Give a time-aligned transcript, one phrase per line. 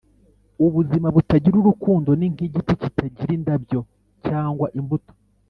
[0.65, 3.79] “ubuzima butagira urukundo ni nk'igiti kitagira indabyo
[4.25, 5.13] cyangwa imbuto.”